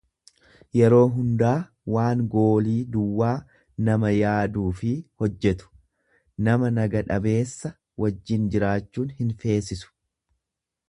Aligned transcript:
yeroo 0.79 1.01
hundaa 1.15 1.57
waan 1.95 2.21
goolii 2.35 2.77
duwwaa 2.95 3.33
nama 3.89 4.13
yaaduufi 4.15 4.93
hojjetu; 5.23 5.69
Nama 6.49 6.71
naga 6.79 7.03
dhabeessa 7.11 7.73
wajjin 8.05 8.49
jiraachuu 8.57 9.07
hinfeesisu. 9.21 9.93